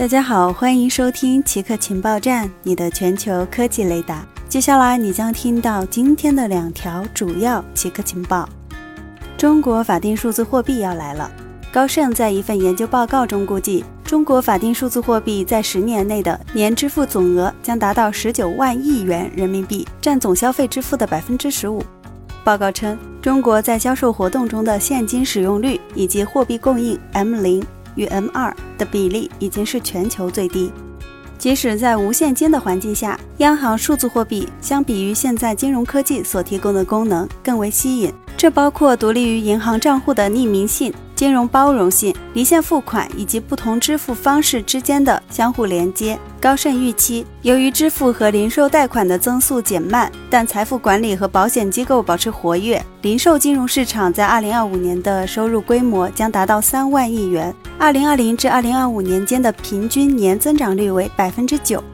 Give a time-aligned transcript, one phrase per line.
[0.00, 4.26] 大家好，欢迎收听奇客情报站，你的全球科技雷达。
[4.48, 8.48] 接下来你将听到今天的两条主要奇客情报：
[9.36, 11.30] 中国法定数字货币要来了。
[11.70, 21.84] 高盛在一份研究报告中估计，中国法定数字货币在十年内的年支付总额将达到十九万亿元人民币，占总消费支付的百分之十五。
[22.42, 27.62] 报告称，中国在销售活动中的现金使用率以及货币供应 M 零
[28.00, 30.72] 与 M2 的比例已经是全球最低。
[31.36, 40.92] 即使在无现金的环境下，央行数字货币相比于现在金融科技所提供的功能更为吸引，这包括独立于银行账户的匿名信。
[41.20, 46.18] 金融包容性、离线付款以及不同支付方式之间的相互连接。
[46.40, 57.54] 高盛预期，由于支付和零售贷款的增速减慢，但财富管理和保险机构保持活跃，零售金融市场在2025年的收入规模将达到三万亿元。
[57.78, 61.84] 2020至2025年间的平均年增长率为百分之九。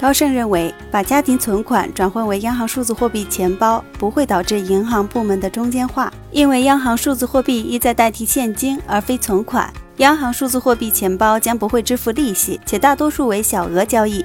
[0.00, 9.68] 高盛认为，把家庭存款转换为央行数字货币钱包不会导致银行部门的中间化，因为央行数字货币意在代替现金而非存款。
[9.96, 14.24] 央行数字货币钱包将不会支付利息，且大多数为小额交易。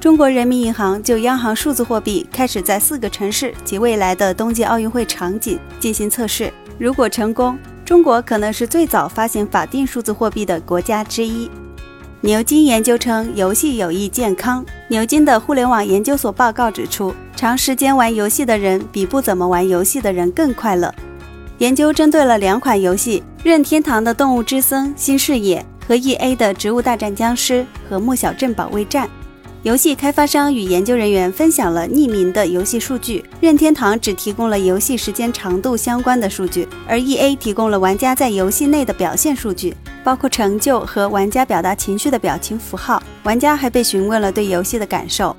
[0.00, 6.50] 中国人民银行就央行数字货币开始在四个城市及未来的冬季奥运会场景进行测试。
[6.78, 11.50] 如果成功，中国可能是最早发行法定数字货币的国家之一。
[12.24, 14.64] 牛津研究称，游戏有益健康。
[14.88, 20.90] 牛津的互联网研究所报告指出，长时间玩游戏的人比不怎么玩游戏的人更快乐。
[21.58, 26.34] 研究针对了两款游戏：任天堂的《动物之森：新视野》和 E.A.
[26.34, 29.06] 的《植物大战僵尸》和《木小镇保卫战》。
[29.62, 37.36] 游戏开发商与研究人员分享了匿名的游戏数据，任天堂只提供了游戏时间长度相关的数据，而 E.A.
[37.36, 43.02] 提供了玩家在游戏内的表现数据，包括成就和玩家表达情绪的表情符号。
[43.24, 45.34] 玩家还被询问了对游戏的感受。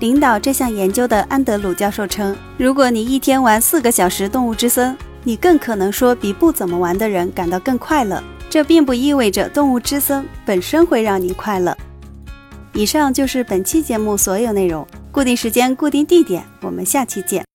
[0.00, 4.92] 领导这项研究的安德鲁教授称，如果你一天玩四个小时《动物之森》，
[5.22, 8.22] 你更可能说比不怎么玩的人感到更快乐。
[8.50, 11.76] 这并不意味着《动物之森》本身会让你快乐。
[12.72, 14.86] 以上就是本期节目所有内容。
[15.10, 17.44] 固定时间，固定地点，我们下期见。